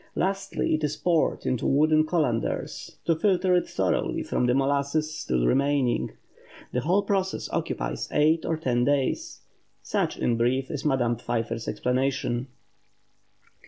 [0.15, 5.45] Lastly it is poured into wooden colanders, to filter it thoroughly from the molasses still
[5.45, 6.13] remaining.
[6.73, 9.41] The whole process occupies eight or ten days.
[9.83, 12.47] Such, in brief, is Madame Pfeiffer's explanation.